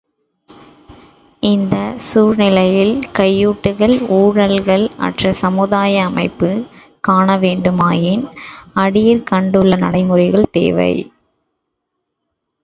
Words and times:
இந்தச் 1.43 1.99
சூழ்நிலையில் 1.99 2.93
கையூட்டுக்கள், 3.19 3.93
ஊழல்கள் 4.11 4.85
அற்ற 4.99 5.33
சமுதாய 5.33 6.03
அமைப்பு 6.05 6.49
காணவேண்டுமாயின் 7.07 8.25
அடியிற்கண்டுள்ள 8.75 9.77
நடைமுறைகள் 9.77 10.51
தேவை. 10.51 10.93